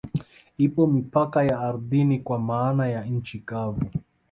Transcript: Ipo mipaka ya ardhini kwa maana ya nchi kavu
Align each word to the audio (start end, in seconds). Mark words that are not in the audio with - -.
Ipo 0.57 0.87
mipaka 0.87 1.43
ya 1.43 1.59
ardhini 1.59 2.19
kwa 2.19 2.39
maana 2.39 2.87
ya 2.87 3.05
nchi 3.05 3.39
kavu 3.39 3.85